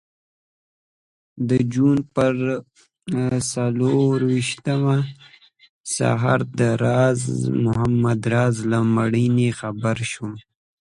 د 1.49 1.51
جون 1.73 1.97
پر 2.15 2.33
څلرویشتمه 3.51 4.97
سهار 5.95 6.39
د 6.59 6.59
راز 6.83 7.21
محمد 7.65 8.21
راز 8.33 8.55
له 8.71 8.79
مړینې 8.95 9.49
خبر 9.59 9.97
شوم. 10.11 10.33